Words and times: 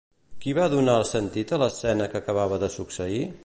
Qui 0.45 0.53
va 0.59 0.63
donar 0.73 0.95
sentit 1.11 1.53
a 1.53 1.59
l'escena 1.65 2.09
que 2.15 2.21
acabava 2.25 2.61
de 2.65 2.75
succeir? 2.81 3.25